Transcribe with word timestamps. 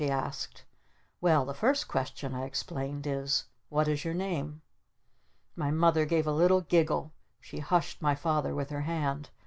she 0.03 0.09
asked. 0.09 0.63
"Well 1.21 1.45
the 1.45 1.53
first 1.53 1.87
question," 1.87 2.33
I 2.33 2.45
explained, 2.45 3.05
"is 3.05 3.45
'What 3.69 3.87
is 3.87 4.03
your 4.03 4.15
name?'" 4.15 4.63
My 5.55 5.69
Mother 5.69 6.05
gave 6.05 6.25
a 6.25 6.31
little 6.33 6.61
giggle. 6.61 7.11
She 7.39 7.59
hushed 7.59 8.01
my 8.01 8.15
Father 8.15 8.55
with 8.55 8.71
her 8.71 8.81
hand. 8.81 9.29